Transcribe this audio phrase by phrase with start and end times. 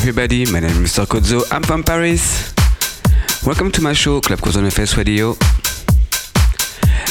[0.00, 1.04] Everybody, my name is Mr.
[1.06, 2.54] Cozzo, I'm from Paris.
[3.44, 5.30] Welcome to my show, Club Cozzo FS Radio.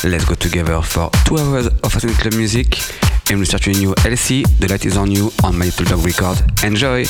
[0.09, 2.79] Let's go together for two hours of Latin club music
[3.29, 6.05] and we start a new LC, The Light is on You on my little dog
[6.05, 6.41] record.
[6.63, 7.03] Enjoy!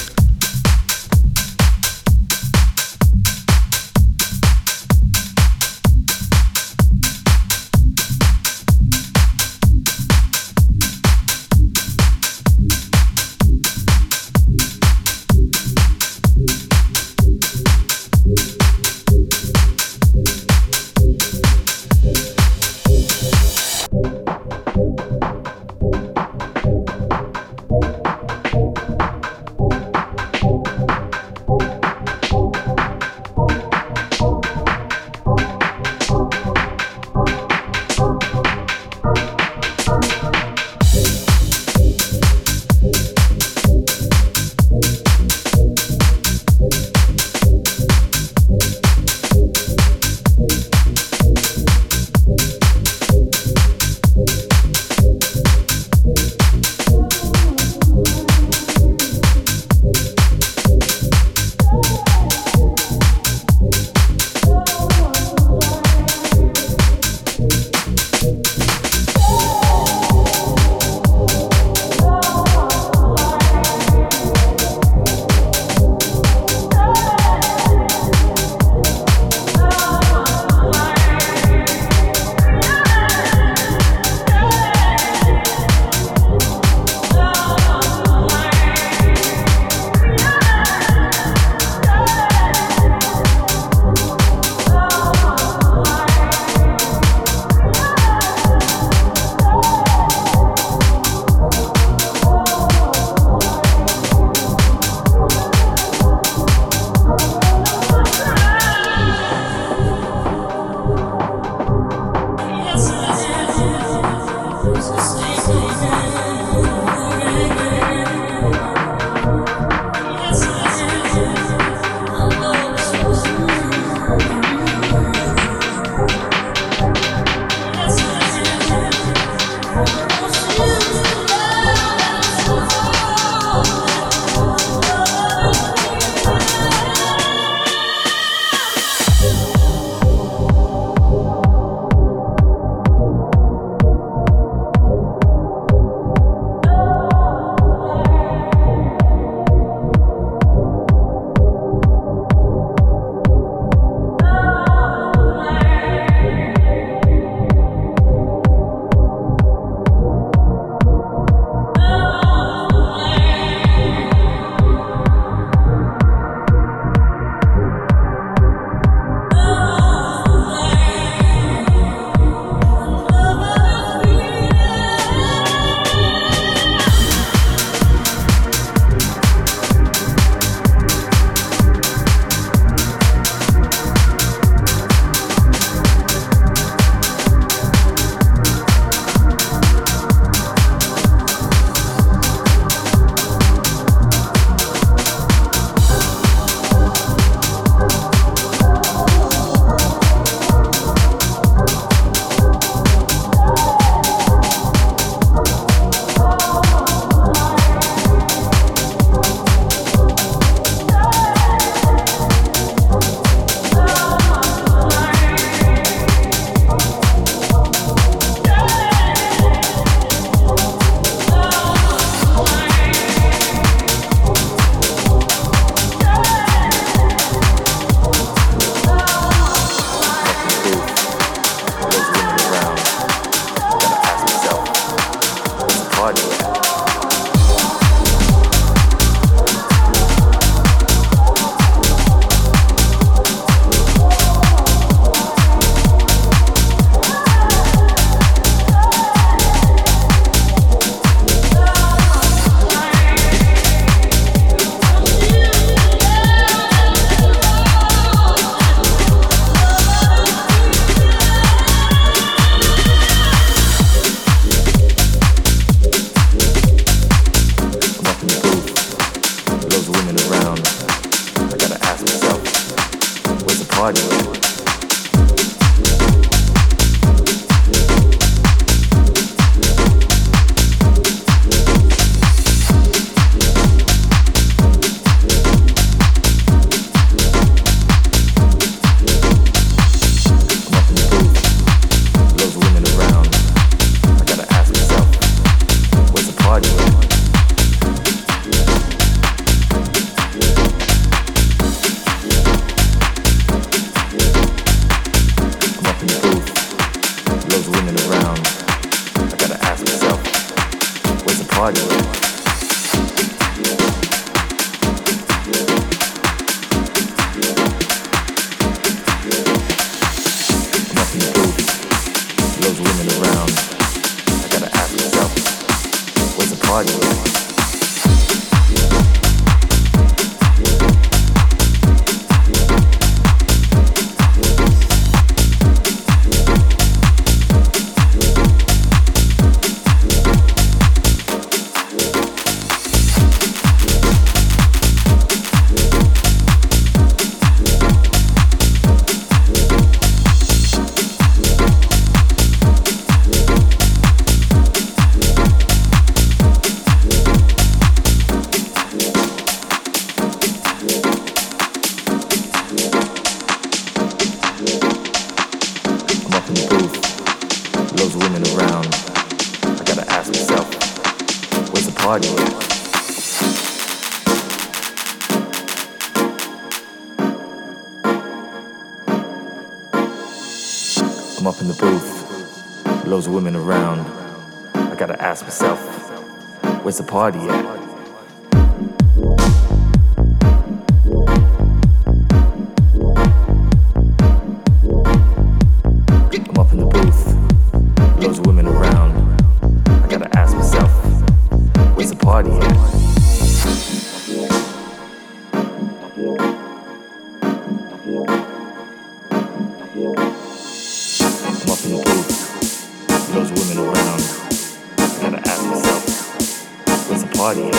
[417.37, 417.61] party.
[417.61, 417.69] Party.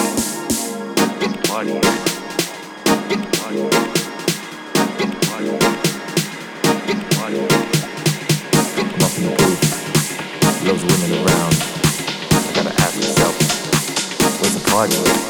[1.48, 1.80] Party.
[7.16, 7.40] Party.
[9.00, 9.62] Muffin booth.
[10.64, 11.54] Loads women around.
[12.30, 13.34] I gotta ask myself,
[14.40, 15.27] where's the party?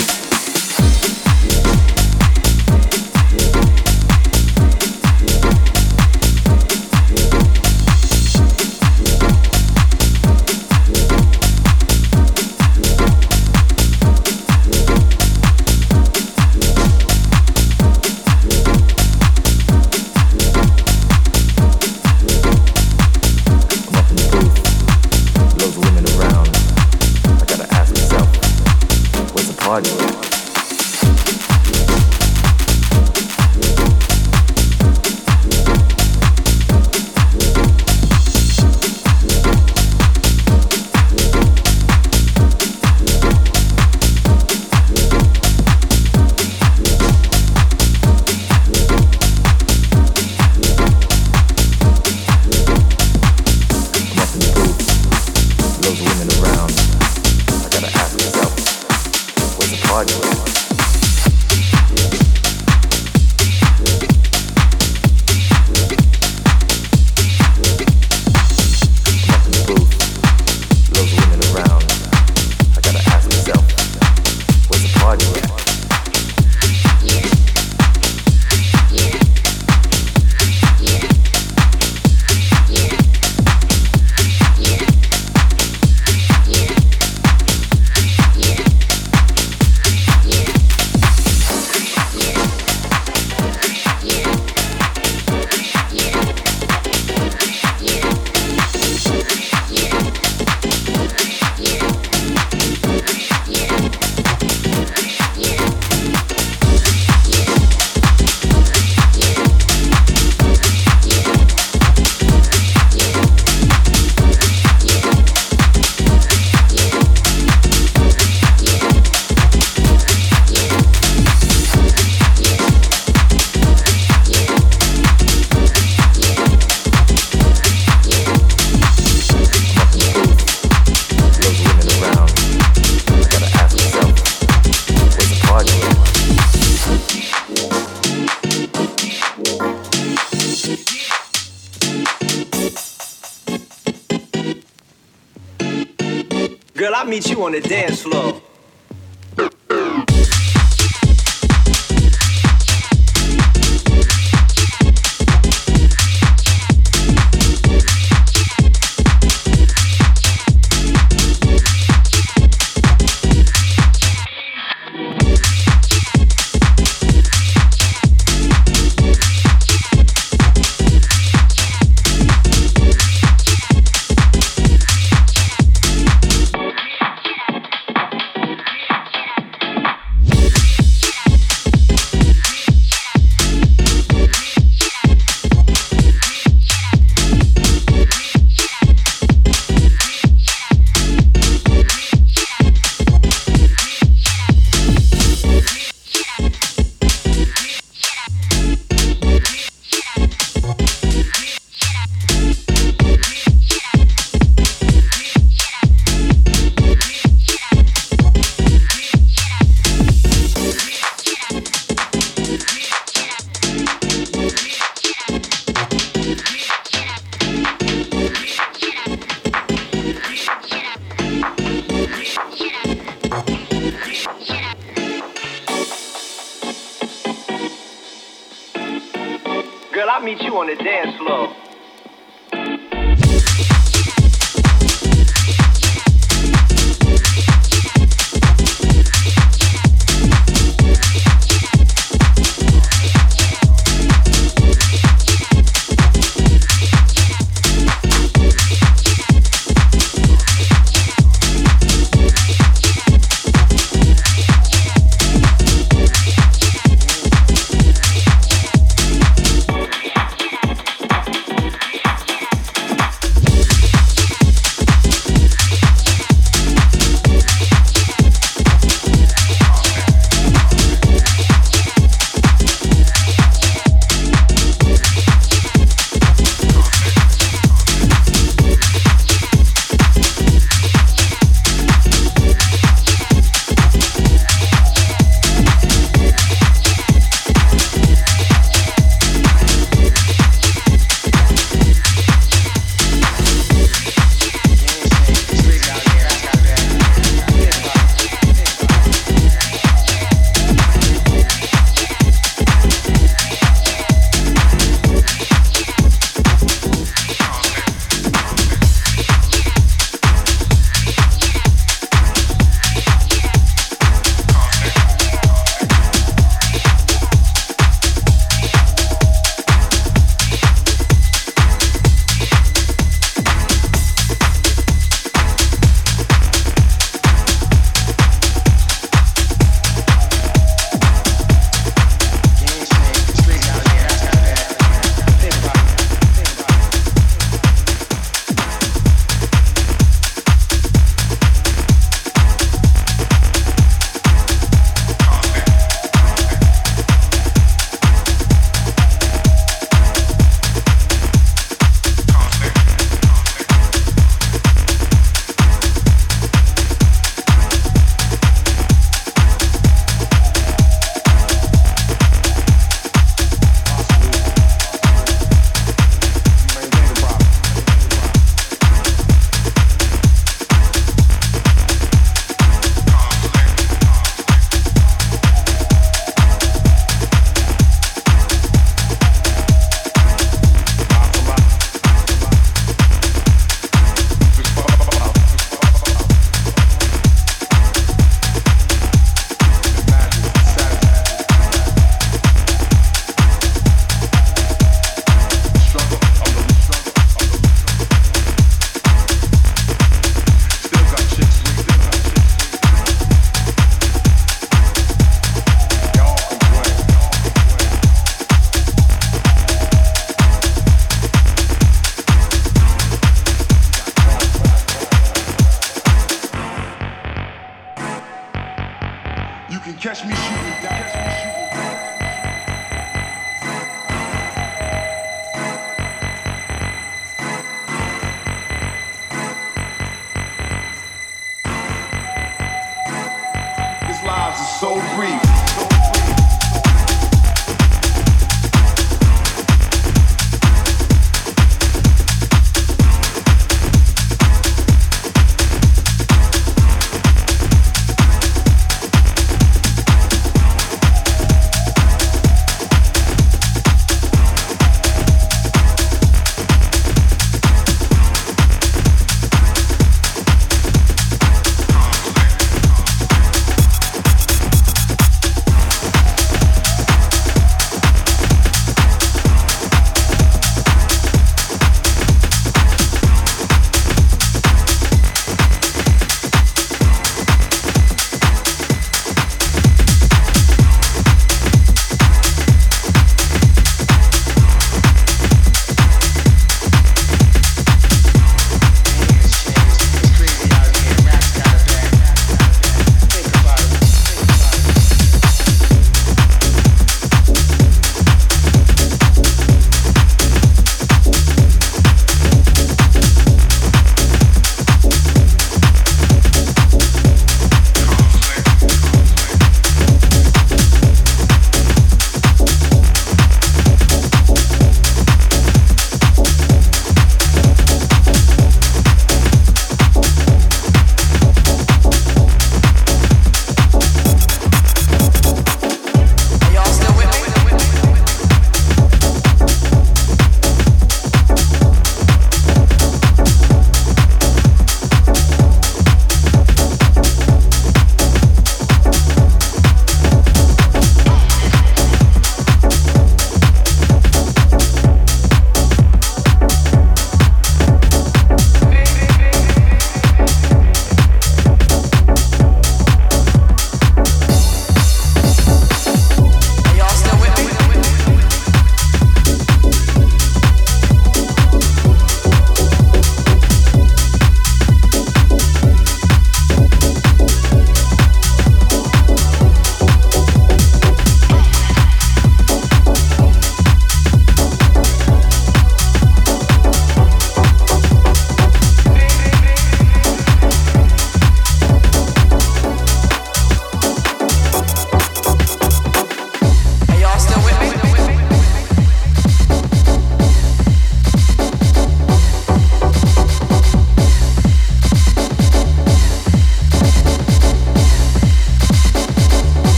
[434.80, 435.67] so brief.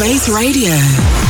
[0.00, 1.29] Face Radio.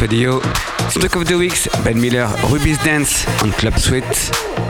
[0.00, 0.40] Radio.
[0.90, 4.67] Soundtrack of the Weeks, Ben Miller, Ruby's Dance on Club Suite.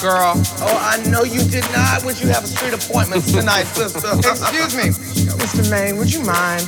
[0.00, 0.32] Girl.
[0.64, 2.04] Oh, I know you did not.
[2.04, 4.16] Would you have a street appointment tonight, sister?
[4.16, 4.88] Excuse me,
[5.36, 5.68] Mr.
[5.70, 6.64] Maine, would you mind?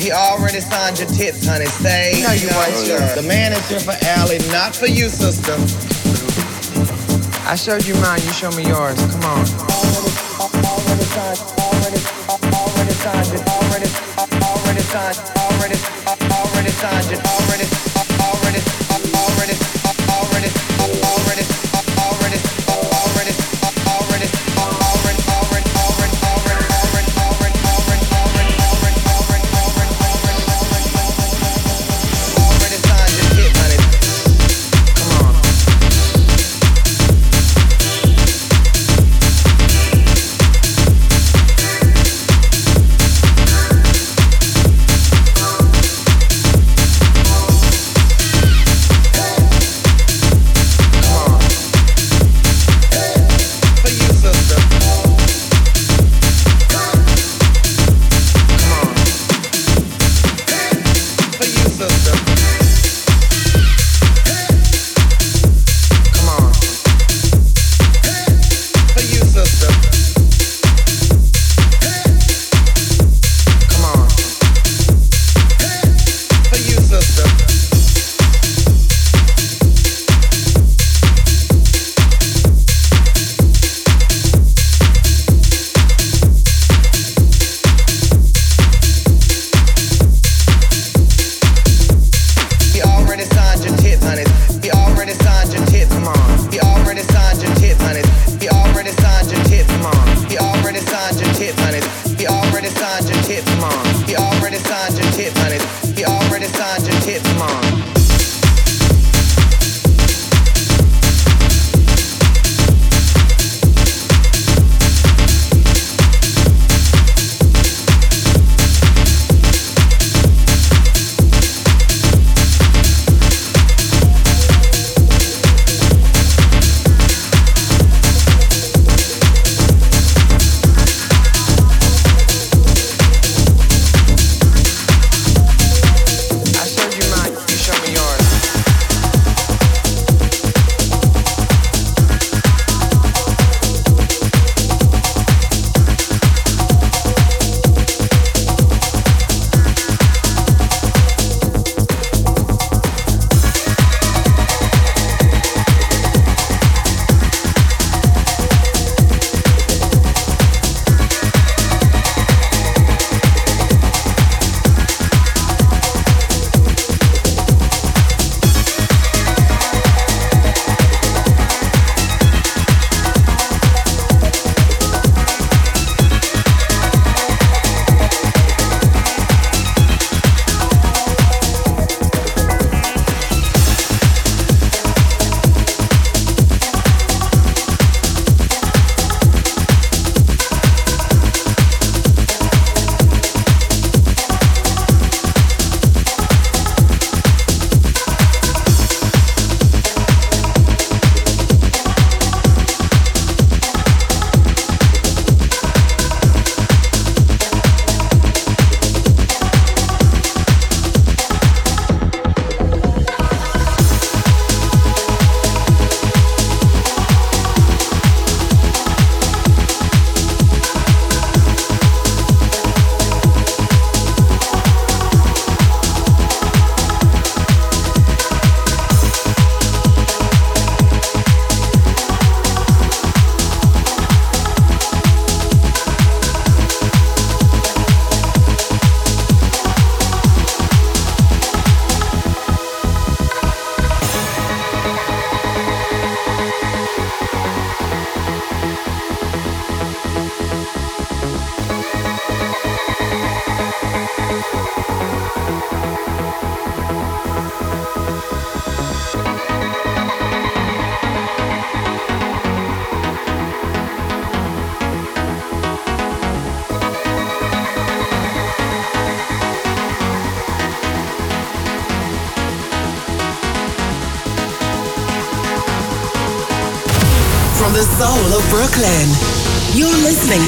[0.00, 1.66] He already signed your tits, honey.
[1.66, 3.14] Say no, you won't, sir.
[3.14, 5.52] The man is here for Allie, not for you, sister.
[7.44, 8.96] I showed you mine, you show me yours.
[8.96, 9.44] Come on.
[9.68, 10.08] Already,
[10.64, 12.00] already signed, already,
[12.32, 13.88] already signed it, already,
[14.40, 15.78] already signed, already,
[16.32, 17.66] already signed it, already,
[17.96, 18.77] already, already,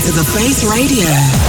[0.02, 1.39] to The Face Radio.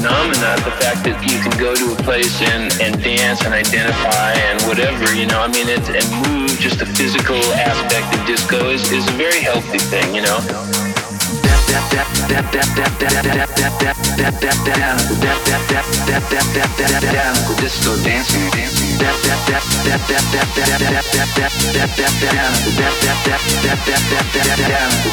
[0.00, 4.32] phenomena, the fact that you can go to a place and, and dance and identify
[4.48, 8.72] and whatever, you know, I mean, it, and move, just the physical aspect of disco
[8.72, 10.40] is, is a very healthy thing, you know.
[17.60, 18.88] Disco dancing, dancing.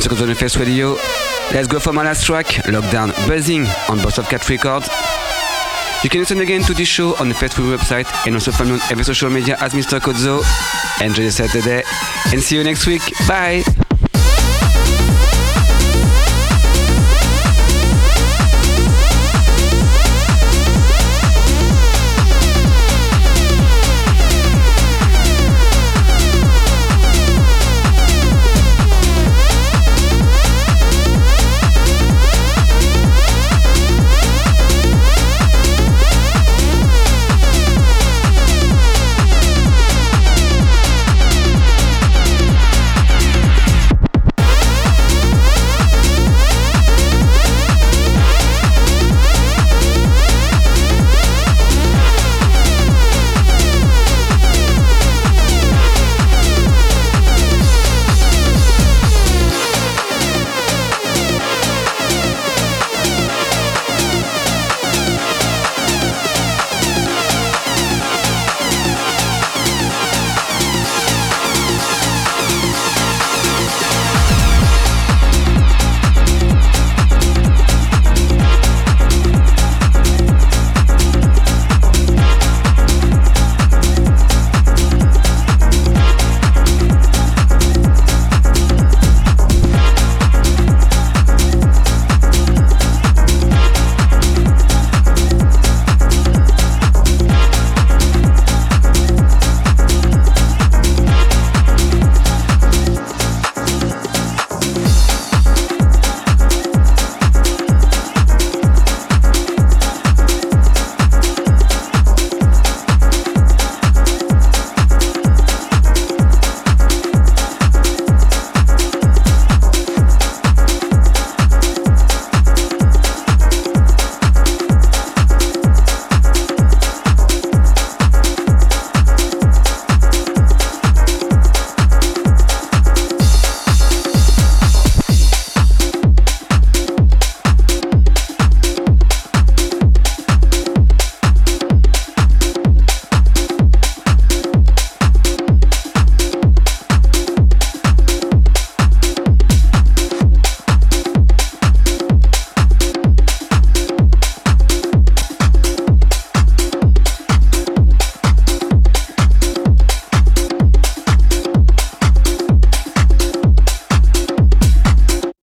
[0.05, 0.27] Dancing.
[0.27, 0.93] Zone FS Radio.
[1.51, 4.87] Let's go for my last track, Lockdown Buzzing on Boss of Cat Records.
[6.03, 8.75] You can listen again to this show on the Facebook website and also find me
[8.75, 9.99] on every social media as Mr.
[9.99, 10.43] Cozzo.
[11.03, 11.83] Enjoy your Saturday
[12.31, 13.01] and see you next week.
[13.27, 13.84] Bye!